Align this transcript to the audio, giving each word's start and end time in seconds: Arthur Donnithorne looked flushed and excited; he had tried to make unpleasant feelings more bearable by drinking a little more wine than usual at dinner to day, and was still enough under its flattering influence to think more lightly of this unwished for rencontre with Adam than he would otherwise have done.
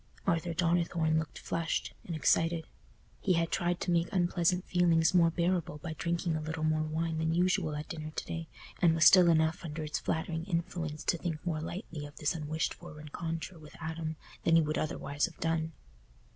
Arthur 0.25 0.55
Donnithorne 0.55 1.19
looked 1.19 1.37
flushed 1.37 1.93
and 2.05 2.15
excited; 2.15 2.65
he 3.19 3.33
had 3.33 3.51
tried 3.51 3.79
to 3.81 3.91
make 3.91 4.11
unpleasant 4.11 4.65
feelings 4.65 5.13
more 5.13 5.29
bearable 5.29 5.77
by 5.77 5.93
drinking 5.93 6.35
a 6.35 6.41
little 6.41 6.63
more 6.63 6.81
wine 6.81 7.19
than 7.19 7.35
usual 7.35 7.75
at 7.75 7.87
dinner 7.87 8.09
to 8.09 8.25
day, 8.25 8.47
and 8.81 8.95
was 8.95 9.05
still 9.05 9.29
enough 9.29 9.63
under 9.63 9.83
its 9.83 9.99
flattering 9.99 10.45
influence 10.45 11.03
to 11.03 11.19
think 11.19 11.45
more 11.45 11.61
lightly 11.61 12.07
of 12.07 12.17
this 12.17 12.33
unwished 12.33 12.73
for 12.73 12.95
rencontre 12.95 13.59
with 13.59 13.75
Adam 13.79 14.15
than 14.43 14.55
he 14.55 14.61
would 14.63 14.79
otherwise 14.79 15.27
have 15.27 15.37
done. 15.39 15.71